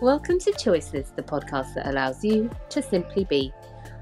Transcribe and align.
Welcome 0.00 0.38
to 0.38 0.52
Choices, 0.52 1.12
the 1.14 1.22
podcast 1.22 1.74
that 1.74 1.86
allows 1.86 2.24
you 2.24 2.48
to 2.70 2.80
simply 2.80 3.24
be. 3.24 3.52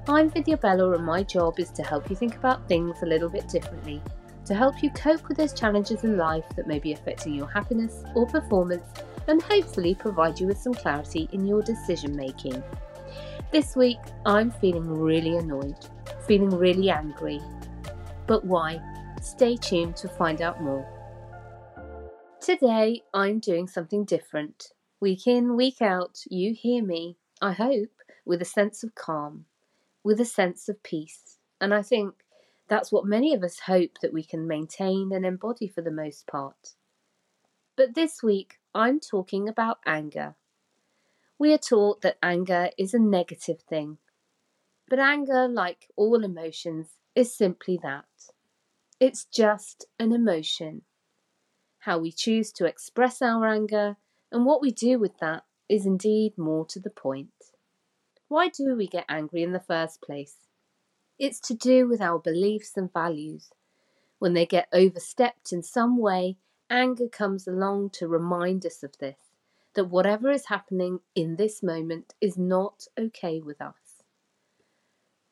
I'm 0.07 0.29
Vidya 0.29 0.55
Bella, 0.55 0.93
and 0.93 1.05
my 1.05 1.23
job 1.23 1.59
is 1.59 1.71
to 1.71 1.83
help 1.83 2.09
you 2.09 2.15
think 2.15 2.37
about 2.37 2.69
things 2.69 2.95
a 3.01 3.05
little 3.05 3.27
bit 3.27 3.49
differently, 3.49 4.01
to 4.45 4.55
help 4.55 4.81
you 4.81 4.91
cope 4.91 5.27
with 5.27 5.35
those 5.35 5.51
challenges 5.51 6.05
in 6.05 6.15
life 6.15 6.45
that 6.55 6.67
may 6.67 6.79
be 6.79 6.93
affecting 6.93 7.33
your 7.33 7.47
happiness 7.47 8.05
or 8.15 8.25
performance, 8.25 8.85
and 9.27 9.41
hopefully 9.41 9.93
provide 9.93 10.39
you 10.39 10.47
with 10.47 10.57
some 10.57 10.73
clarity 10.73 11.27
in 11.33 11.45
your 11.45 11.61
decision 11.61 12.15
making. 12.15 12.63
This 13.51 13.75
week, 13.75 13.99
I'm 14.25 14.51
feeling 14.51 14.87
really 14.87 15.35
annoyed, 15.35 15.85
feeling 16.25 16.51
really 16.51 16.89
angry. 16.89 17.41
But 18.25 18.45
why? 18.45 18.79
Stay 19.21 19.57
tuned 19.57 19.97
to 19.97 20.07
find 20.07 20.41
out 20.41 20.63
more. 20.63 20.87
Today, 22.39 23.03
I'm 23.13 23.39
doing 23.39 23.67
something 23.67 24.05
different. 24.05 24.71
Week 25.01 25.27
in, 25.27 25.55
week 25.55 25.81
out, 25.81 26.19
you 26.29 26.53
hear 26.53 26.83
me, 26.83 27.15
I 27.41 27.53
hope, 27.53 28.01
with 28.25 28.41
a 28.41 28.45
sense 28.45 28.83
of 28.83 28.95
calm, 28.95 29.45
with 30.03 30.19
a 30.19 30.25
sense 30.25 30.67
of 30.67 30.83
peace. 30.83 31.37
And 31.61 31.73
I 31.73 31.81
think 31.81 32.15
that's 32.67 32.91
what 32.91 33.05
many 33.05 33.33
of 33.33 33.41
us 33.41 33.59
hope 33.59 33.99
that 34.01 34.11
we 34.11 34.23
can 34.23 34.45
maintain 34.45 35.13
and 35.13 35.25
embody 35.25 35.67
for 35.67 35.81
the 35.81 35.91
most 35.91 36.27
part. 36.27 36.75
But 37.77 37.95
this 37.95 38.21
week, 38.21 38.59
I'm 38.75 38.99
talking 38.99 39.47
about 39.47 39.79
anger. 39.85 40.35
We 41.37 41.53
are 41.53 41.57
taught 41.57 42.01
that 42.01 42.17
anger 42.21 42.69
is 42.77 42.93
a 42.93 42.99
negative 42.99 43.61
thing. 43.61 43.99
But 44.89 44.99
anger, 44.99 45.47
like 45.47 45.87
all 45.95 46.25
emotions, 46.25 46.87
is 47.15 47.33
simply 47.33 47.79
that 47.81 48.05
it's 48.99 49.23
just 49.23 49.85
an 49.97 50.11
emotion. 50.11 50.81
How 51.79 51.99
we 51.99 52.11
choose 52.11 52.51
to 52.53 52.65
express 52.65 53.21
our 53.21 53.47
anger 53.47 53.95
and 54.31 54.45
what 54.45 54.61
we 54.61 54.71
do 54.71 54.99
with 54.99 55.17
that 55.19 55.43
is 55.67 55.85
indeed 55.85 56.37
more 56.37 56.65
to 56.65 56.79
the 56.79 56.89
point. 56.89 57.29
Why 58.27 58.49
do 58.49 58.75
we 58.75 58.87
get 58.87 59.05
angry 59.09 59.43
in 59.43 59.53
the 59.53 59.59
first 59.59 60.01
place? 60.01 60.35
It's 61.17 61.39
to 61.41 61.53
do 61.53 61.87
with 61.87 62.01
our 62.01 62.19
beliefs 62.19 62.77
and 62.77 62.91
values. 62.91 63.49
When 64.19 64.33
they 64.33 64.45
get 64.45 64.67
overstepped 64.71 65.51
in 65.51 65.63
some 65.63 65.97
way, 65.97 66.37
anger 66.69 67.07
comes 67.07 67.47
along 67.47 67.91
to 67.91 68.07
remind 68.07 68.65
us 68.65 68.83
of 68.83 68.97
this 68.99 69.17
that 69.75 69.85
whatever 69.85 70.31
is 70.31 70.47
happening 70.47 70.99
in 71.15 71.35
this 71.35 71.61
moment 71.61 72.13
is 72.19 72.37
not 72.37 72.87
okay 72.97 73.39
with 73.39 73.61
us. 73.61 74.03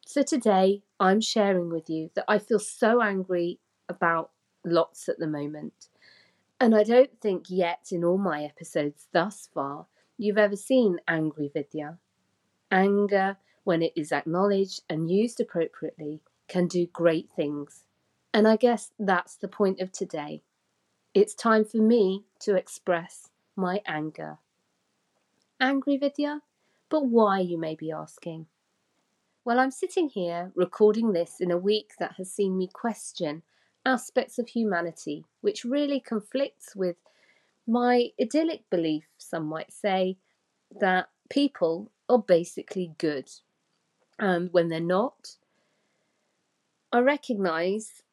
So 0.05 0.21
today, 0.21 0.83
I'm 0.99 1.21
sharing 1.21 1.69
with 1.69 1.89
you 1.89 2.11
that 2.15 2.25
I 2.27 2.39
feel 2.39 2.59
so 2.59 3.01
angry 3.01 3.59
about 3.89 4.31
lots 4.63 5.09
at 5.09 5.19
the 5.19 5.27
moment. 5.27 5.89
And 6.59 6.75
I 6.75 6.83
don't 6.83 7.21
think 7.21 7.45
yet 7.49 7.89
in 7.91 8.03
all 8.03 8.17
my 8.17 8.43
episodes 8.43 9.07
thus 9.11 9.47
far 9.53 9.85
you've 10.17 10.37
ever 10.37 10.55
seen 10.55 10.99
angry 11.07 11.51
Vidya. 11.53 11.99
Anger, 12.71 13.37
when 13.63 13.81
it 13.81 13.93
is 13.95 14.11
acknowledged 14.11 14.81
and 14.89 15.09
used 15.09 15.39
appropriately, 15.39 16.21
can 16.47 16.67
do 16.67 16.87
great 16.87 17.29
things. 17.35 17.83
And 18.33 18.47
I 18.47 18.55
guess 18.55 18.91
that's 18.97 19.35
the 19.35 19.47
point 19.47 19.79
of 19.79 19.91
today. 19.91 20.41
It's 21.13 21.33
time 21.33 21.65
for 21.65 21.77
me 21.77 22.25
to 22.39 22.55
express 22.55 23.29
my 23.55 23.81
anger. 23.85 24.37
Angry, 25.59 25.97
Vidya? 25.97 26.41
But 26.89 27.05
why, 27.05 27.39
you 27.39 27.57
may 27.57 27.75
be 27.75 27.91
asking? 27.91 28.47
Well, 29.43 29.59
I'm 29.59 29.71
sitting 29.71 30.09
here 30.09 30.51
recording 30.55 31.13
this 31.13 31.39
in 31.39 31.51
a 31.51 31.57
week 31.57 31.93
that 31.99 32.13
has 32.17 32.31
seen 32.31 32.57
me 32.57 32.67
question 32.71 33.43
aspects 33.87 34.37
of 34.37 34.49
humanity, 34.49 35.25
which 35.41 35.63
really 35.63 35.99
conflicts 35.99 36.75
with 36.75 36.97
my 37.65 38.09
idyllic 38.21 38.69
belief, 38.69 39.05
some 39.17 39.45
might 39.45 39.71
say, 39.71 40.17
that 40.79 41.09
people 41.29 41.89
are 42.09 42.19
basically 42.19 42.91
good. 42.97 43.31
And 44.19 44.51
when 44.51 44.67
they're 44.67 44.79
not, 44.81 45.37
I 46.91 46.99
recognise, 46.99 48.03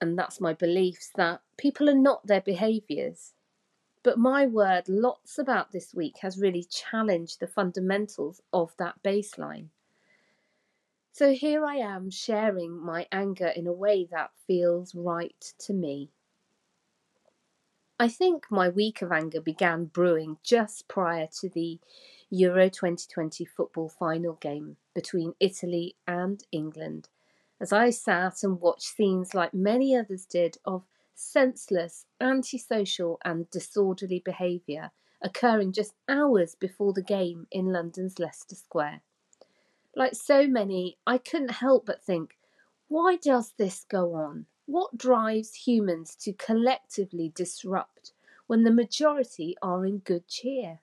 and 0.00 0.16
that's 0.18 0.40
my 0.40 0.54
beliefs, 0.54 1.10
that 1.16 1.40
people 1.56 1.90
are 1.90 1.94
not 1.94 2.26
their 2.26 2.40
behaviours. 2.40 3.34
But 4.04 4.18
my 4.18 4.46
word, 4.46 4.88
lots 4.88 5.38
about 5.38 5.72
this 5.72 5.94
week 5.94 6.18
has 6.20 6.38
really 6.38 6.64
challenged 6.64 7.40
the 7.40 7.46
fundamentals 7.46 8.40
of 8.52 8.72
that 8.78 9.02
baseline. 9.02 9.68
So 11.14 11.32
here 11.32 11.64
I 11.64 11.76
am 11.76 12.10
sharing 12.10 12.76
my 12.76 13.06
anger 13.12 13.46
in 13.46 13.68
a 13.68 13.72
way 13.72 14.04
that 14.10 14.32
feels 14.48 14.96
right 14.96 15.54
to 15.60 15.72
me. 15.72 16.10
I 18.00 18.08
think 18.08 18.50
my 18.50 18.68
week 18.68 19.00
of 19.00 19.12
anger 19.12 19.40
began 19.40 19.84
brewing 19.84 20.38
just 20.42 20.88
prior 20.88 21.28
to 21.38 21.48
the 21.48 21.78
Euro 22.30 22.68
2020 22.68 23.44
football 23.44 23.88
final 23.88 24.32
game 24.32 24.76
between 24.92 25.36
Italy 25.38 25.94
and 26.04 26.42
England, 26.50 27.10
as 27.60 27.72
I 27.72 27.90
sat 27.90 28.42
and 28.42 28.60
watched 28.60 28.96
scenes 28.96 29.34
like 29.34 29.54
many 29.54 29.96
others 29.96 30.26
did 30.26 30.58
of 30.64 30.82
senseless, 31.14 32.06
antisocial, 32.20 33.20
and 33.24 33.48
disorderly 33.50 34.18
behaviour 34.18 34.90
occurring 35.22 35.74
just 35.74 35.94
hours 36.08 36.56
before 36.56 36.92
the 36.92 37.02
game 37.02 37.46
in 37.52 37.66
London's 37.66 38.18
Leicester 38.18 38.56
Square. 38.56 39.02
Like 39.96 40.14
so 40.14 40.46
many, 40.46 40.98
I 41.06 41.18
couldn't 41.18 41.52
help 41.52 41.86
but 41.86 42.02
think, 42.02 42.36
why 42.88 43.16
does 43.16 43.52
this 43.56 43.84
go 43.88 44.14
on? 44.14 44.46
What 44.66 44.96
drives 44.96 45.54
humans 45.54 46.16
to 46.22 46.32
collectively 46.32 47.32
disrupt 47.34 48.12
when 48.46 48.64
the 48.64 48.72
majority 48.72 49.56
are 49.62 49.84
in 49.84 49.98
good 49.98 50.26
cheer? 50.26 50.80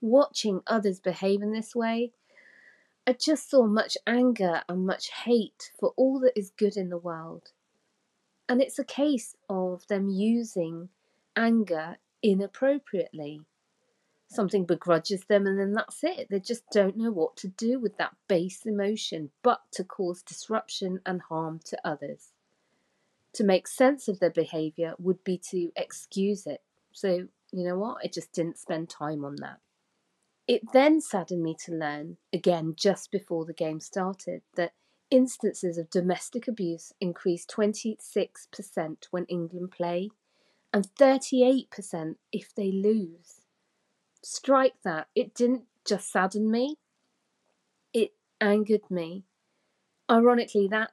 Watching 0.00 0.62
others 0.66 0.98
behave 0.98 1.42
in 1.42 1.52
this 1.52 1.74
way, 1.74 2.12
I 3.06 3.12
just 3.12 3.50
saw 3.50 3.66
much 3.66 3.96
anger 4.06 4.62
and 4.68 4.86
much 4.86 5.10
hate 5.10 5.70
for 5.78 5.92
all 5.96 6.20
that 6.20 6.38
is 6.38 6.52
good 6.56 6.76
in 6.76 6.88
the 6.88 6.98
world. 6.98 7.50
And 8.48 8.60
it's 8.60 8.78
a 8.78 8.84
case 8.84 9.36
of 9.48 9.86
them 9.86 10.08
using 10.08 10.88
anger 11.36 11.98
inappropriately. 12.22 13.42
Something 14.32 14.64
begrudges 14.64 15.24
them, 15.24 15.46
and 15.46 15.58
then 15.58 15.72
that's 15.72 16.02
it. 16.02 16.28
They 16.30 16.40
just 16.40 16.64
don't 16.70 16.96
know 16.96 17.10
what 17.10 17.36
to 17.38 17.48
do 17.48 17.78
with 17.78 17.98
that 17.98 18.16
base 18.28 18.64
emotion 18.64 19.30
but 19.42 19.60
to 19.72 19.84
cause 19.84 20.22
disruption 20.22 21.00
and 21.04 21.20
harm 21.22 21.60
to 21.66 21.78
others. 21.84 22.32
To 23.34 23.44
make 23.44 23.66
sense 23.66 24.08
of 24.08 24.20
their 24.20 24.30
behaviour 24.30 24.94
would 24.98 25.22
be 25.24 25.38
to 25.50 25.70
excuse 25.76 26.46
it. 26.46 26.62
So, 26.92 27.28
you 27.52 27.64
know 27.64 27.78
what? 27.78 27.98
I 28.04 28.08
just 28.08 28.32
didn't 28.32 28.58
spend 28.58 28.88
time 28.88 29.24
on 29.24 29.36
that. 29.36 29.58
It 30.48 30.72
then 30.72 31.00
saddened 31.00 31.42
me 31.42 31.54
to 31.64 31.72
learn, 31.72 32.16
again 32.32 32.74
just 32.76 33.10
before 33.10 33.44
the 33.44 33.54
game 33.54 33.80
started, 33.80 34.42
that 34.56 34.72
Instances 35.12 35.76
of 35.76 35.90
domestic 35.90 36.48
abuse 36.48 36.94
increased 36.98 37.50
26% 37.54 39.08
when 39.10 39.26
England 39.26 39.70
play 39.70 40.08
and 40.72 40.88
38% 40.98 42.16
if 42.32 42.54
they 42.54 42.72
lose. 42.72 43.41
Strike 44.22 44.74
that. 44.84 45.08
It 45.14 45.34
didn't 45.34 45.64
just 45.84 46.10
sadden 46.10 46.50
me, 46.50 46.78
it 47.92 48.12
angered 48.40 48.90
me. 48.90 49.24
Ironically, 50.10 50.68
that 50.68 50.92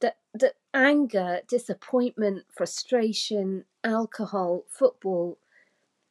that 0.00 0.18
that 0.34 0.54
anger, 0.72 1.40
disappointment, 1.48 2.44
frustration, 2.50 3.64
alcohol, 3.82 4.64
football 4.68 5.38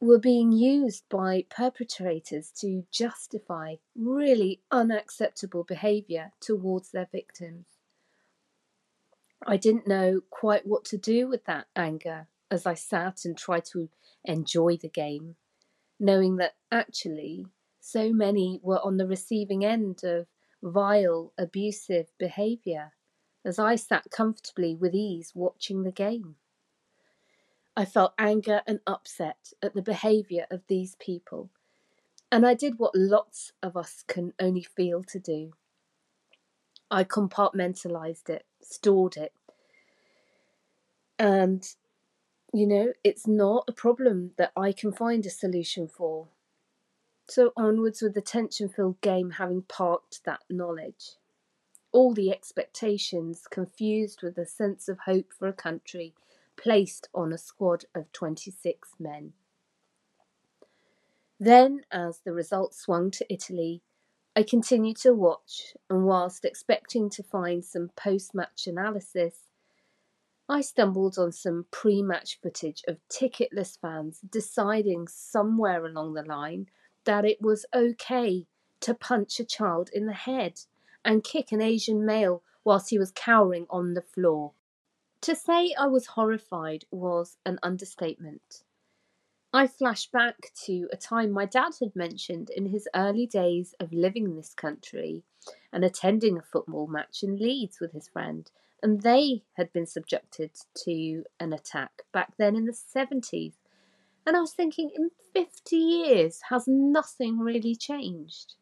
were 0.02 0.20
being 0.20 0.52
used 0.52 1.04
by 1.10 1.46
perpetrators 1.50 2.52
to 2.52 2.86
justify 2.92 3.76
really 3.96 4.62
unacceptable 4.72 5.64
behaviour 5.64 6.32
towards 6.40 6.92
their 6.92 7.08
victims. 7.12 7.66
I 9.46 9.58
didn't 9.58 9.88
know 9.88 10.22
quite 10.30 10.66
what 10.66 10.86
to 10.86 10.98
do 10.98 11.28
with 11.28 11.46
that 11.46 11.68
anger 11.76 12.28
as 12.52 12.66
I 12.66 12.74
sat 12.74 13.26
and 13.26 13.38
tried 13.38 13.66
to 13.66 13.90
enjoy 14.24 14.78
the 14.78 14.90
game, 14.90 15.36
knowing 16.00 16.38
that 16.38 16.56
actually 16.72 17.46
so 17.80 18.12
many 18.14 18.60
were 18.64 18.80
on 18.84 18.98
the 18.98 19.08
receiving 19.08 19.66
end 19.66 20.04
of 20.04 20.28
vile, 20.62 21.34
abusive 21.38 22.08
behaviour 22.18 22.92
as 23.46 23.58
I 23.58 23.76
sat 23.76 24.12
comfortably 24.12 24.76
with 24.76 24.94
ease 24.94 25.32
watching 25.34 25.84
the 25.84 25.92
game. 25.92 26.36
I 27.76 27.86
felt 27.86 28.14
anger 28.18 28.62
and 28.68 28.80
upset 28.86 29.54
at 29.62 29.74
the 29.74 29.82
behaviour 29.82 30.46
of 30.52 30.62
these 30.68 30.96
people, 30.96 31.50
and 32.32 32.46
I 32.46 32.54
did 32.54 32.78
what 32.78 32.96
lots 32.96 33.54
of 33.64 33.78
us 33.78 34.04
can 34.08 34.34
only 34.40 34.64
feel 34.64 35.04
to 35.04 35.20
do. 35.20 35.54
I 36.92 37.04
compartmentalised 37.04 38.30
it, 38.30 38.46
stored 38.62 39.16
it, 39.16 39.32
and 41.18 41.66
you 42.54 42.66
know, 42.66 42.94
it's 43.04 43.28
not 43.28 43.66
a 43.68 43.74
problem 43.74 44.32
that 44.38 44.52
I 44.56 44.72
can 44.72 44.92
find 44.92 45.26
a 45.26 45.30
solution 45.30 45.88
for. 45.88 46.28
So 47.28 47.54
onwards 47.56 48.02
with 48.02 48.16
the 48.16 48.22
tension 48.22 48.70
filled 48.70 49.02
game 49.02 49.32
having 49.32 49.62
parked 49.64 50.24
that 50.26 50.42
knowledge. 50.50 51.18
All 51.92 52.14
the 52.14 52.32
expectations 52.32 53.46
confused 53.50 54.22
with 54.24 54.38
a 54.38 54.46
sense 54.46 54.88
of 54.90 55.00
hope 55.06 55.32
for 55.38 55.48
a 55.48 55.54
country 55.54 56.14
placed 56.58 57.08
on 57.14 57.32
a 57.32 57.38
squad 57.38 57.86
of 57.96 58.12
26 58.12 58.90
men. 59.00 59.34
Then, 61.40 61.82
as 61.92 62.20
the 62.20 62.34
result 62.34 62.74
swung 62.74 63.12
to 63.12 63.34
Italy, 63.34 63.82
I 64.36 64.44
continued 64.44 64.98
to 64.98 65.14
watch, 65.14 65.76
and 65.90 66.06
whilst 66.06 66.46
expecting 66.46 67.10
to 67.12 67.24
find 67.24 67.64
some 67.64 67.92
post 67.96 68.36
match 68.36 68.68
analysis, 68.68 69.49
I 70.52 70.62
stumbled 70.62 71.20
on 71.20 71.32
some 71.32 71.68
pre 71.70 72.02
match 72.02 72.40
footage 72.42 72.84
of 72.88 72.98
ticketless 73.08 73.80
fans 73.80 74.20
deciding 74.28 75.08
somewhere 75.08 75.86
along 75.86 76.16
the 76.16 76.24
line 76.24 76.70
that 77.04 77.24
it 77.24 77.40
was 77.40 77.68
okay 77.72 78.48
to 78.80 78.96
punch 78.96 79.40
a 79.40 79.46
child 79.46 79.92
in 79.94 80.08
the 80.08 80.14
head 80.14 80.62
and 81.06 81.24
kick 81.24 81.52
an 81.52 81.62
Asian 81.62 82.04
male 82.04 82.42
whilst 82.64 82.90
he 82.90 82.98
was 82.98 83.12
cowering 83.12 83.68
on 83.70 83.94
the 83.94 84.02
floor. 84.02 84.54
To 85.22 85.36
say 85.36 85.76
I 85.78 85.86
was 85.86 86.08
horrified 86.08 86.86
was 86.90 87.38
an 87.46 87.60
understatement. 87.62 88.64
I 89.52 89.66
flash 89.66 90.06
back 90.08 90.52
to 90.66 90.88
a 90.94 90.98
time 90.98 91.32
my 91.32 91.46
dad 91.46 91.74
had 91.80 91.96
mentioned 91.96 92.52
in 92.52 92.68
his 92.68 92.88
early 92.96 93.26
days 93.26 93.74
of 93.80 93.92
living 93.92 94.26
in 94.26 94.36
this 94.36 94.54
country 94.54 95.24
and 95.74 95.84
attending 95.84 96.38
a 96.38 96.44
football 96.44 96.86
match 96.86 97.24
in 97.24 97.38
Leeds 97.38 97.80
with 97.80 97.92
his 97.92 98.08
friend, 98.08 98.52
and 98.84 99.02
they 99.02 99.42
had 99.54 99.74
been 99.74 99.88
subjected 99.88 100.52
to 100.86 101.24
an 101.40 101.52
attack 101.52 102.04
back 102.12 102.34
then 102.38 102.56
in 102.56 102.66
the 102.66 102.74
70s. 102.74 103.54
And 104.28 104.38
I 104.38 104.42
was 104.42 104.54
thinking, 104.54 104.92
in 104.96 105.10
50 105.34 105.76
years, 105.76 106.42
has 106.50 106.68
nothing 106.68 107.40
really 107.40 107.76
changed? 107.76 108.54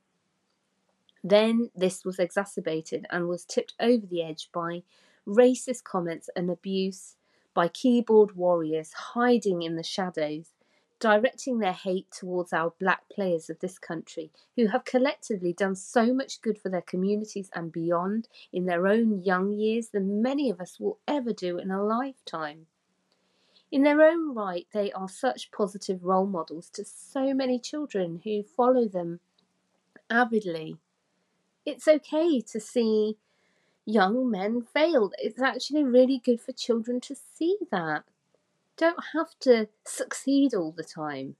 Then 1.21 1.69
this 1.75 2.05
was 2.05 2.17
exacerbated 2.17 3.05
and 3.09 3.27
was 3.27 3.43
tipped 3.43 3.73
over 3.81 4.05
the 4.05 4.23
edge 4.23 4.49
by 4.53 4.83
racist 5.27 5.83
comments 5.83 6.29
and 6.33 6.49
abuse 6.49 7.17
by 7.53 7.67
keyboard 7.67 8.37
warriors 8.37 8.93
hiding 8.93 9.63
in 9.63 9.75
the 9.75 9.83
shadows 9.83 10.51
directing 10.99 11.59
their 11.59 11.73
hate 11.73 12.09
towards 12.11 12.53
our 12.53 12.73
black 12.79 13.07
players 13.09 13.49
of 13.49 13.59
this 13.59 13.77
country 13.77 14.31
who 14.55 14.67
have 14.67 14.85
collectively 14.85 15.53
done 15.53 15.75
so 15.75 16.13
much 16.13 16.41
good 16.41 16.57
for 16.57 16.69
their 16.69 16.81
communities 16.81 17.49
and 17.53 17.71
beyond 17.71 18.27
in 18.51 18.65
their 18.65 18.87
own 18.87 19.23
young 19.23 19.51
years 19.51 19.89
than 19.89 20.21
many 20.21 20.49
of 20.49 20.59
us 20.59 20.79
will 20.79 20.97
ever 21.07 21.33
do 21.33 21.57
in 21.57 21.69
a 21.69 21.83
lifetime. 21.83 22.65
In 23.71 23.83
their 23.83 24.01
own 24.01 24.33
right, 24.33 24.65
they 24.71 24.91
are 24.93 25.09
such 25.09 25.51
positive 25.51 26.03
role 26.03 26.25
models 26.25 26.69
to 26.71 26.85
so 26.85 27.33
many 27.33 27.59
children 27.59 28.21
who 28.23 28.41
follow 28.43 28.87
them 28.87 29.19
avidly. 30.09 30.77
It's 31.65 31.87
okay 31.87 32.39
to 32.41 32.59
see 32.59 33.17
young 33.85 34.31
men 34.31 34.61
fail. 34.61 35.11
It's 35.17 35.41
actually 35.41 35.83
really 35.83 36.21
good 36.23 36.41
for 36.41 36.53
children 36.53 37.01
to 37.01 37.15
see 37.15 37.57
that 37.71 38.03
don't 38.77 39.03
have 39.13 39.37
to 39.41 39.67
succeed 39.85 40.53
all 40.53 40.71
the 40.71 40.83
time. 40.83 41.35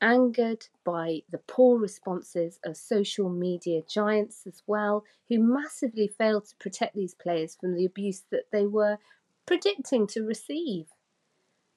Angered 0.00 0.66
by 0.84 1.22
the 1.30 1.38
poor 1.38 1.78
responses 1.78 2.58
of 2.64 2.76
social 2.76 3.28
media 3.28 3.80
giants 3.88 4.46
as 4.46 4.62
well, 4.66 5.04
who 5.28 5.38
massively 5.38 6.08
failed 6.08 6.46
to 6.46 6.56
protect 6.56 6.94
these 6.94 7.14
players 7.14 7.56
from 7.58 7.74
the 7.74 7.84
abuse 7.84 8.24
that 8.30 8.50
they 8.50 8.66
were 8.66 8.98
predicting 9.46 10.06
to 10.08 10.22
receive. 10.22 10.86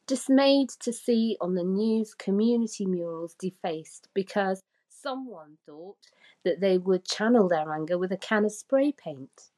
Dismayed 0.08 0.70
to 0.80 0.94
see 0.94 1.38
on 1.40 1.56
the 1.56 1.64
news 1.64 2.14
community 2.14 2.86
murals 2.86 3.36
defaced 3.38 4.08
because 4.14 4.64
someone 4.90 5.58
thought 5.66 5.98
that 6.44 6.60
they 6.60 6.78
would 6.78 7.06
channel 7.06 7.48
their 7.48 7.72
anger 7.72 7.98
with 7.98 8.12
a 8.12 8.18
can 8.18 8.46
of 8.46 8.52
spray 8.52 8.92
paint. 8.92 9.52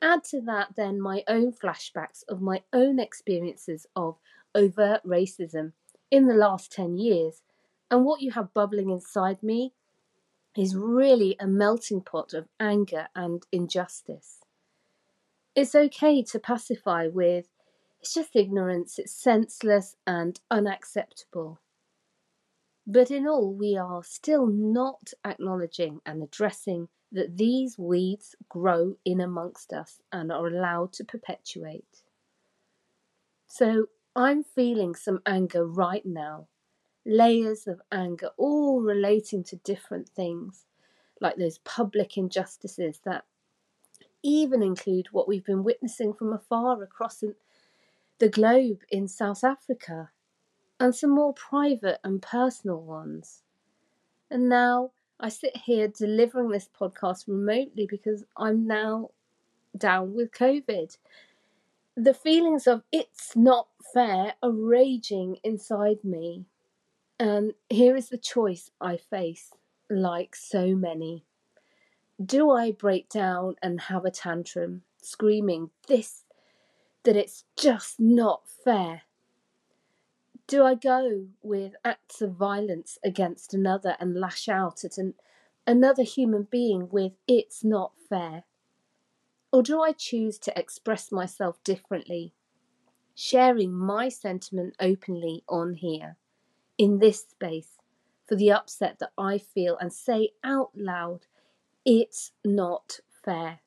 Add 0.00 0.24
to 0.24 0.40
that 0.42 0.76
then 0.76 1.00
my 1.00 1.24
own 1.26 1.52
flashbacks 1.52 2.22
of 2.28 2.40
my 2.40 2.62
own 2.72 3.00
experiences 3.00 3.86
of 3.96 4.16
overt 4.54 5.02
racism 5.04 5.72
in 6.10 6.26
the 6.26 6.34
last 6.34 6.72
10 6.72 6.96
years, 6.98 7.42
and 7.90 8.04
what 8.04 8.20
you 8.20 8.30
have 8.32 8.54
bubbling 8.54 8.90
inside 8.90 9.42
me 9.42 9.72
is 10.56 10.76
really 10.76 11.36
a 11.38 11.46
melting 11.46 12.00
pot 12.00 12.32
of 12.32 12.48
anger 12.58 13.08
and 13.14 13.44
injustice. 13.52 14.38
It's 15.54 15.74
okay 15.74 16.22
to 16.22 16.38
pacify 16.38 17.08
with, 17.08 17.46
it's 18.00 18.14
just 18.14 18.36
ignorance, 18.36 18.98
it's 18.98 19.12
senseless 19.12 19.96
and 20.06 20.40
unacceptable. 20.50 21.60
But 22.86 23.10
in 23.10 23.26
all, 23.26 23.52
we 23.52 23.76
are 23.76 24.02
still 24.02 24.46
not 24.46 25.12
acknowledging 25.24 26.00
and 26.06 26.22
addressing 26.22 26.88
that 27.12 27.36
these 27.36 27.78
weeds 27.78 28.34
grow 28.48 28.96
in 29.04 29.20
amongst 29.20 29.72
us 29.72 30.00
and 30.12 30.30
are 30.30 30.46
allowed 30.46 30.92
to 30.94 31.04
perpetuate. 31.04 32.02
So 33.46 33.86
I'm 34.14 34.42
feeling 34.42 34.94
some 34.94 35.20
anger 35.24 35.66
right 35.66 36.04
now, 36.04 36.48
layers 37.06 37.66
of 37.66 37.80
anger, 37.90 38.30
all 38.36 38.80
relating 38.82 39.42
to 39.44 39.56
different 39.56 40.08
things, 40.08 40.66
like 41.20 41.36
those 41.36 41.58
public 41.58 42.16
injustices 42.18 43.00
that 43.04 43.24
even 44.22 44.62
include 44.62 45.06
what 45.12 45.28
we've 45.28 45.44
been 45.44 45.64
witnessing 45.64 46.12
from 46.12 46.32
afar 46.32 46.82
across 46.82 47.22
the 48.18 48.28
globe 48.28 48.80
in 48.90 49.08
South 49.08 49.44
Africa, 49.44 50.10
and 50.80 50.94
some 50.94 51.10
more 51.10 51.32
private 51.32 51.98
and 52.04 52.20
personal 52.20 52.80
ones. 52.80 53.42
And 54.30 54.48
now 54.48 54.90
I 55.20 55.30
sit 55.30 55.56
here 55.56 55.88
delivering 55.88 56.50
this 56.50 56.68
podcast 56.68 57.26
remotely 57.26 57.86
because 57.86 58.24
I'm 58.36 58.66
now 58.66 59.10
down 59.76 60.14
with 60.14 60.30
COVID. 60.30 60.96
The 61.96 62.14
feelings 62.14 62.68
of 62.68 62.82
it's 62.92 63.34
not 63.34 63.66
fair 63.92 64.34
are 64.42 64.52
raging 64.52 65.38
inside 65.42 66.04
me. 66.04 66.44
And 67.18 67.54
here 67.68 67.96
is 67.96 68.10
the 68.10 68.18
choice 68.18 68.70
I 68.80 68.96
face, 68.96 69.52
like 69.90 70.36
so 70.36 70.76
many. 70.76 71.24
Do 72.24 72.52
I 72.52 72.70
break 72.70 73.08
down 73.08 73.56
and 73.60 73.80
have 73.82 74.04
a 74.04 74.12
tantrum, 74.12 74.82
screaming 75.02 75.70
this, 75.88 76.22
that 77.02 77.16
it's 77.16 77.44
just 77.56 77.98
not 77.98 78.42
fair? 78.64 79.02
Do 80.48 80.64
I 80.64 80.76
go 80.76 81.26
with 81.42 81.74
acts 81.84 82.22
of 82.22 82.32
violence 82.32 82.98
against 83.04 83.52
another 83.52 83.98
and 84.00 84.18
lash 84.18 84.48
out 84.48 84.82
at 84.82 84.96
an, 84.96 85.12
another 85.66 86.02
human 86.02 86.44
being 86.44 86.88
with 86.88 87.12
it's 87.28 87.62
not 87.62 87.92
fair? 88.08 88.44
Or 89.52 89.62
do 89.62 89.82
I 89.82 89.92
choose 89.92 90.38
to 90.38 90.58
express 90.58 91.12
myself 91.12 91.62
differently, 91.64 92.32
sharing 93.14 93.74
my 93.74 94.08
sentiment 94.08 94.74
openly 94.80 95.44
on 95.50 95.74
here, 95.74 96.16
in 96.78 96.98
this 96.98 97.26
space, 97.28 97.76
for 98.26 98.34
the 98.34 98.50
upset 98.50 99.00
that 99.00 99.12
I 99.18 99.36
feel 99.36 99.76
and 99.76 99.92
say 99.92 100.30
out 100.42 100.70
loud, 100.74 101.26
it's 101.84 102.32
not 102.42 103.00
fair? 103.22 103.60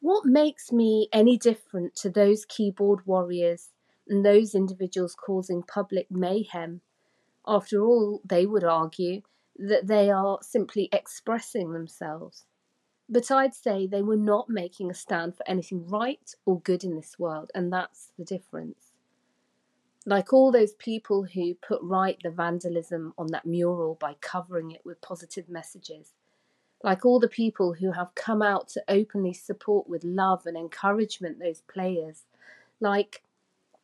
What 0.00 0.26
makes 0.26 0.70
me 0.72 1.08
any 1.10 1.38
different 1.38 1.94
to 1.96 2.10
those 2.10 2.44
keyboard 2.44 3.06
warriors 3.06 3.70
and 4.08 4.24
those 4.24 4.54
individuals 4.54 5.14
causing 5.14 5.62
public 5.62 6.10
mayhem. 6.10 6.80
After 7.46 7.84
all, 7.84 8.20
they 8.24 8.46
would 8.46 8.64
argue 8.64 9.22
that 9.58 9.86
they 9.86 10.10
are 10.10 10.38
simply 10.42 10.88
expressing 10.92 11.72
themselves. 11.72 12.44
But 13.08 13.30
I'd 13.30 13.54
say 13.54 13.86
they 13.86 14.02
were 14.02 14.16
not 14.16 14.48
making 14.48 14.90
a 14.90 14.94
stand 14.94 15.36
for 15.36 15.48
anything 15.48 15.88
right 15.88 16.34
or 16.44 16.60
good 16.60 16.82
in 16.82 16.96
this 16.96 17.18
world, 17.18 17.50
and 17.54 17.72
that's 17.72 18.12
the 18.18 18.24
difference. 18.24 18.92
Like 20.04 20.32
all 20.32 20.52
those 20.52 20.74
people 20.74 21.24
who 21.24 21.54
put 21.54 21.80
right 21.82 22.18
the 22.22 22.30
vandalism 22.30 23.12
on 23.16 23.28
that 23.28 23.46
mural 23.46 23.96
by 24.00 24.14
covering 24.20 24.70
it 24.70 24.82
with 24.84 25.00
positive 25.00 25.48
messages, 25.48 26.14
like 26.82 27.04
all 27.04 27.18
the 27.18 27.28
people 27.28 27.74
who 27.74 27.92
have 27.92 28.14
come 28.14 28.42
out 28.42 28.68
to 28.68 28.84
openly 28.88 29.32
support 29.32 29.88
with 29.88 30.04
love 30.04 30.46
and 30.46 30.56
encouragement 30.56 31.38
those 31.38 31.62
players, 31.62 32.24
like 32.80 33.22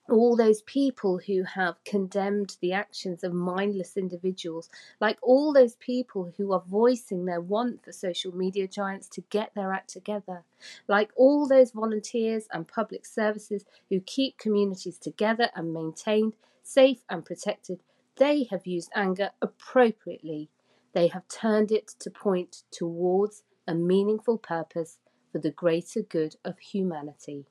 all 0.09 0.37
those 0.37 0.63
people 0.63 1.19
who 1.19 1.45
have 1.45 1.83
condemned 1.85 2.57
the 2.61 2.73
actions 2.73 3.23
of 3.23 3.33
mindless 3.33 3.97
individuals, 3.97 4.69
like 5.01 5.19
all 5.23 5.53
those 5.53 5.77
people 5.77 6.33
who 6.37 6.53
are 6.53 6.63
voicing 6.69 7.25
their 7.25 7.41
want 7.41 7.85
for 7.85 7.93
social 7.93 8.35
media 8.35 8.67
giants 8.67 9.09
to 9.09 9.23
get 9.31 9.55
their 9.55 9.73
act 9.73 9.91
together, 9.91 10.45
like 10.89 11.11
all 11.17 11.47
those 11.47 11.71
volunteers 11.71 12.47
and 12.53 12.67
public 12.69 13.07
services 13.07 13.65
who 13.89 14.01
keep 14.01 14.39
communities 14.39 14.99
together 14.99 15.51
and 15.55 15.73
maintained, 15.73 16.35
safe 16.63 17.03
and 17.09 17.25
protected, 17.25 17.81
they 18.17 18.45
have 18.51 18.67
used 18.67 18.91
anger 18.95 19.31
appropriately. 19.41 20.51
They 20.93 21.09
have 21.09 21.27
turned 21.29 21.73
it 21.73 21.89
to 22.01 22.11
point 22.11 22.65
towards 22.71 23.43
a 23.67 23.75
meaningful 23.75 24.37
purpose 24.37 24.99
for 25.31 25.39
the 25.39 25.51
greater 25.51 26.03
good 26.03 26.37
of 26.45 26.59
humanity. 26.59 27.47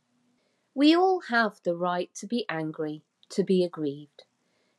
We 0.74 0.96
all 0.96 1.22
have 1.30 1.60
the 1.64 1.76
right 1.76 2.14
to 2.16 2.28
be 2.28 2.46
angry, 2.50 3.04
to 3.30 3.44
be 3.44 3.64
aggrieved. 3.64 4.24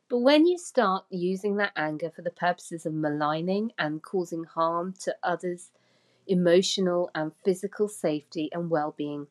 But 0.09 0.19
when 0.19 0.45
you 0.45 0.57
start 0.57 1.05
using 1.09 1.57
that 1.57 1.73
anger 1.75 2.11
for 2.15 2.21
the 2.21 2.31
purposes 2.31 2.85
of 2.85 2.93
maligning 2.93 3.71
and 3.79 4.03
causing 4.03 4.43
harm 4.43 4.93
to 5.01 5.15
others' 5.23 5.71
emotional 6.27 7.09
and 7.15 7.31
physical 7.43 7.87
safety 7.87 8.49
and 8.53 8.69
well 8.69 8.93
being, 8.97 9.27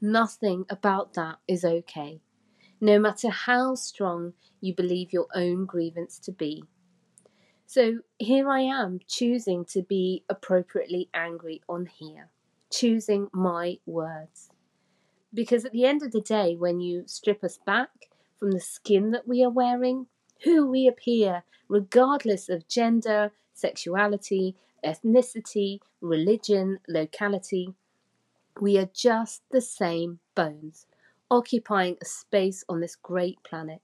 nothing 0.00 0.66
about 0.70 1.14
that 1.14 1.38
is 1.48 1.64
okay. 1.64 2.20
no 2.80 2.98
matter 2.98 3.30
how 3.30 3.74
strong 3.74 4.34
you 4.60 4.74
believe 4.74 5.12
your 5.12 5.26
own 5.34 5.66
grievance 5.66 6.18
to 6.18 6.32
be. 6.32 6.64
So 7.66 8.00
here 8.18 8.48
I 8.50 8.60
am 8.60 9.00
choosing 9.08 9.64
to 9.66 9.82
be 9.82 10.24
appropriately 10.28 11.08
angry 11.14 11.62
on 11.68 11.86
here, 11.86 12.30
choosing 12.70 13.28
my 13.32 13.78
words. 13.86 14.50
Because 15.34 15.64
at 15.64 15.72
the 15.72 15.84
end 15.84 16.02
of 16.02 16.12
the 16.12 16.20
day, 16.20 16.54
when 16.56 16.80
you 16.80 17.02
strip 17.06 17.42
us 17.42 17.58
back 17.58 17.90
from 18.38 18.52
the 18.52 18.60
skin 18.60 19.10
that 19.10 19.26
we 19.26 19.42
are 19.42 19.50
wearing, 19.50 20.06
who 20.44 20.66
we 20.66 20.86
appear, 20.86 21.42
regardless 21.68 22.48
of 22.48 22.68
gender, 22.68 23.32
sexuality, 23.52 24.54
ethnicity, 24.84 25.80
religion, 26.00 26.78
locality, 26.86 27.74
we 28.60 28.78
are 28.78 28.88
just 28.92 29.42
the 29.50 29.60
same 29.60 30.20
bones, 30.36 30.86
occupying 31.30 31.96
a 32.00 32.04
space 32.04 32.64
on 32.68 32.80
this 32.80 32.94
great 32.94 33.42
planet. 33.42 33.80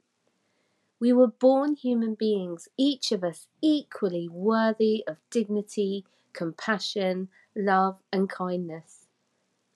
We 1.00 1.12
were 1.12 1.28
born 1.28 1.74
human 1.74 2.14
beings, 2.14 2.68
each 2.76 3.10
of 3.10 3.24
us 3.24 3.48
equally 3.62 4.28
worthy 4.28 5.02
of 5.08 5.16
dignity, 5.30 6.04
compassion, 6.32 7.28
love, 7.56 7.98
and 8.12 8.28
kindness. 8.28 8.99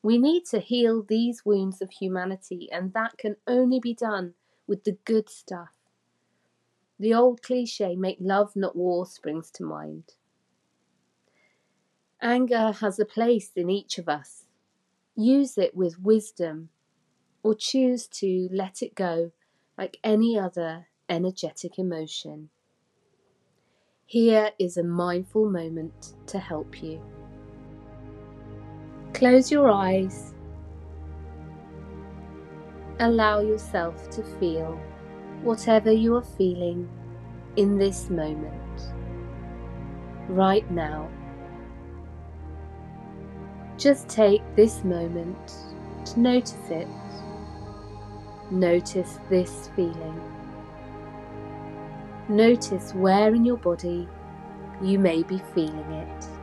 We 0.05 0.19
need 0.19 0.45
to 0.51 0.61
heal 0.61 1.03
these 1.03 1.47
wounds 1.47 1.81
of 1.81 1.91
humanity, 1.91 2.69
and 2.71 2.93
that 2.93 3.17
can 3.17 3.37
only 3.47 3.81
be 3.81 3.95
done 3.95 4.35
with 4.67 4.85
the 4.85 4.99
good 5.07 5.31
stuff. 5.31 5.73
The 7.01 7.15
old 7.15 7.41
cliche, 7.41 7.97
make 7.97 8.19
love, 8.21 8.55
not 8.55 8.77
war, 8.77 9.07
springs 9.07 9.51
to 9.53 9.65
mind. 9.65 10.13
Anger 12.21 12.73
has 12.73 12.99
a 12.99 13.07
place 13.07 13.53
in 13.57 13.71
each 13.71 13.97
of 13.97 14.07
us. 14.07 14.45
Use 15.17 15.57
it 15.57 15.75
with 15.75 15.99
wisdom, 15.99 16.69
or 17.43 17.55
choose 17.55 18.07
to 18.09 18.51
let 18.53 18.83
it 18.83 18.95
go 18.95 19.33
like 19.79 19.97
any 20.05 20.39
other 20.39 20.89
energetic 21.09 21.79
emotion. 21.79 22.51
Here 24.05 24.51
is 24.59 24.77
a 24.77 24.85
mindful 24.85 25.49
moment 25.49 26.13
to 26.27 26.39
help 26.39 26.83
you. 26.83 27.01
Close 29.25 29.51
your 29.51 29.71
eyes. 29.71 30.35
Allow 33.01 33.41
yourself 33.41 34.11
to 34.11 34.23
feel 34.23 34.79
whatever 35.43 35.91
you 35.91 36.15
are 36.17 36.23
feeling 36.37 36.87
in 37.57 37.79
this 37.79 38.11
moment, 38.11 38.93
right 40.29 40.71
now. 40.71 41.09
Just 43.79 44.11
take 44.11 44.43
this 44.57 44.85
moment 44.85 45.55
to 46.05 46.21
notice 46.21 46.69
it. 46.69 46.89
Notice 48.51 49.21
this 49.31 49.71
feeling. 49.75 50.21
Notice 52.29 52.93
where 52.93 53.35
in 53.35 53.47
your 53.47 53.57
body 53.57 54.07
you 54.83 54.99
may 54.99 55.23
be 55.23 55.41
feeling 55.55 55.93
it. 55.93 56.34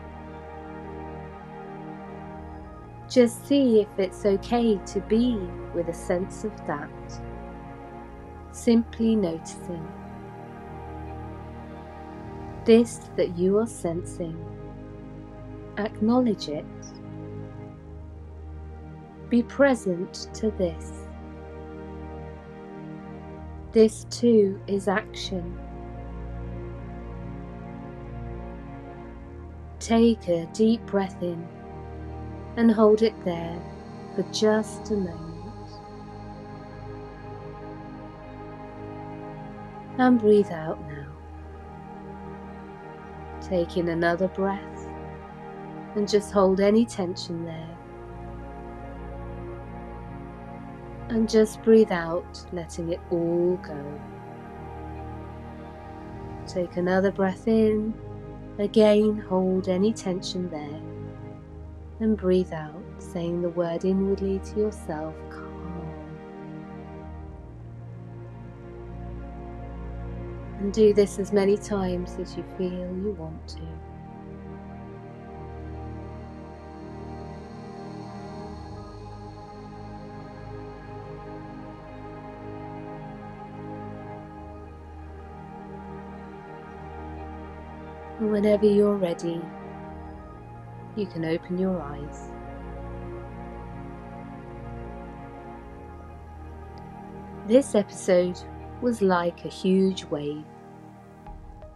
Just 3.12 3.46
see 3.46 3.82
if 3.82 3.90
it's 4.00 4.26
okay 4.26 4.80
to 4.86 5.02
be 5.02 5.36
with 5.76 5.90
a 5.90 5.94
sense 5.94 6.46
of 6.46 6.56
that. 6.66 6.90
Simply 8.54 9.18
noticing. 9.18 9.86
This 12.64 13.10
that 13.18 13.38
you 13.38 13.58
are 13.58 13.68
sensing, 13.68 14.38
acknowledge 15.78 16.48
it. 16.48 16.64
Be 19.28 19.44
present 19.44 20.30
to 20.36 20.52
this. 20.52 20.94
This 23.74 24.06
too 24.10 24.58
is 24.68 24.88
action. 24.88 25.60
Take 29.80 30.30
a 30.30 30.46
deep 30.54 30.86
breath 30.86 31.22
in 31.22 31.46
and 32.58 32.72
hold 32.72 33.02
it 33.02 33.14
there 33.24 33.60
for 34.16 34.24
just 34.32 34.92
a 34.92 34.96
moment. 34.96 35.20
And 39.98 40.20
breathe 40.20 40.52
out 40.52 40.80
now. 40.88 41.08
Take 43.42 43.78
in 43.78 43.90
another 43.90 44.28
breath 44.28 44.88
and 45.96 46.08
just 46.08 46.32
hold 46.32 46.60
any 46.60 46.86
tension 46.86 47.46
there. 47.46 47.78
And 51.10 51.30
just 51.30 51.62
breathe 51.62 51.92
out, 51.92 52.46
letting 52.54 52.94
it 52.94 53.02
all 53.12 53.58
go. 53.58 54.02
Take 56.48 56.78
another 56.78 57.12
breath 57.12 57.48
in 57.48 57.94
Again, 58.60 59.18
hold 59.28 59.70
any 59.70 59.94
tension 59.94 60.50
there 60.50 60.91
and 62.02 62.18
breathe 62.18 62.52
out, 62.52 62.84
saying 62.98 63.44
the 63.44 63.50
word 63.50 63.86
inwardly 63.86 64.40
to 64.40 64.60
yourself 64.60 65.14
calm. 65.30 65.48
And 70.60 70.74
do 70.74 70.94
this 70.94 71.20
as 71.20 71.32
many 71.32 71.58
times 71.58 72.18
as 72.20 72.36
you 72.36 72.44
feel 72.58 72.72
you 72.72 73.16
want 73.18 73.48
to. 73.50 73.62
whenever 88.20 88.68
you're 88.68 88.96
ready, 88.96 89.42
you 90.96 91.06
can 91.06 91.26
open 91.26 91.58
your 91.58 91.82
eyes. 91.82 92.30
This 97.48 97.76
episode 97.76 98.40
was 98.82 99.02
like 99.02 99.46
a 99.46 99.50
huge 99.50 100.06
wave. 100.06 100.46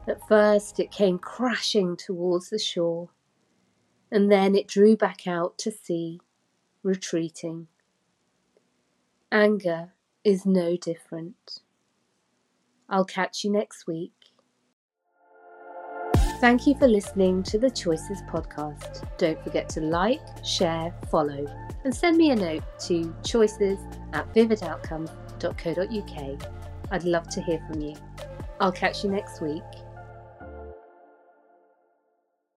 At 0.07 0.25
first, 0.27 0.79
it 0.79 0.91
came 0.91 1.17
crashing 1.17 1.97
towards 1.97 2.49
the 2.49 2.59
shore, 2.59 3.09
and 4.11 4.31
then 4.31 4.55
it 4.55 4.67
drew 4.67 4.95
back 4.95 5.27
out 5.27 5.57
to 5.59 5.71
sea, 5.71 6.19
retreating. 6.83 7.67
Anger 9.31 9.93
is 10.23 10.45
no 10.45 10.77
different. 10.77 11.61
I'll 12.87 13.05
catch 13.05 13.43
you 13.43 13.51
next 13.51 13.87
week 13.87 14.34
Thank 16.39 16.67
you 16.67 16.75
for 16.75 16.87
listening 16.87 17.41
to 17.43 17.57
the 17.57 17.71
Choices 17.71 18.21
podcast. 18.23 19.07
Don't 19.17 19.41
forget 19.41 19.69
to 19.69 19.79
like, 19.79 20.19
share, 20.43 20.93
follow, 21.09 21.47
and 21.85 21.95
send 21.95 22.17
me 22.17 22.31
a 22.31 22.35
note 22.35 22.63
to 22.81 23.15
choices 23.23 23.79
at 24.11 24.31
vividoutcomes.co.uk. 24.33 26.49
I'd 26.91 27.03
love 27.05 27.29
to 27.29 27.41
hear 27.41 27.63
from 27.67 27.81
you. 27.81 27.95
I'll 28.59 28.71
catch 28.71 29.03
you 29.03 29.11
next 29.11 29.41
week. 29.41 29.63